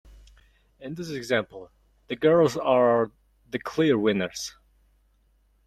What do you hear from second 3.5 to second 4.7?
the clear winners.